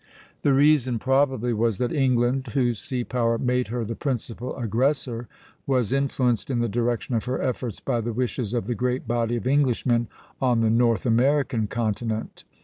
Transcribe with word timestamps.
The 0.41 0.51
reason 0.51 0.97
probably 0.97 1.53
was 1.53 1.77
that 1.77 1.93
England, 1.93 2.47
whose 2.55 2.79
sea 2.79 3.03
power 3.03 3.37
made 3.37 3.67
her 3.67 3.85
the 3.85 3.93
principal 3.95 4.55
aggressor, 4.55 5.27
was 5.67 5.93
influenced 5.93 6.49
in 6.49 6.57
the 6.57 6.67
direction 6.67 7.13
of 7.13 7.25
her 7.25 7.39
efforts 7.39 7.79
by 7.79 8.01
the 8.01 8.11
wishes 8.11 8.55
of 8.55 8.65
the 8.65 8.73
great 8.73 9.07
body 9.07 9.35
of 9.35 9.45
Englishmen 9.45 10.07
on 10.41 10.61
the 10.61 10.71
North 10.71 11.05
American 11.05 11.67
continent. 11.67 12.45